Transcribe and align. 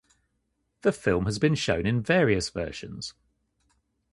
The 0.81 0.91
film 0.93 1.25
has 1.27 1.37
been 1.37 1.53
shown 1.53 1.85
in 1.85 2.01
various 2.01 2.49
versions. 2.49 3.13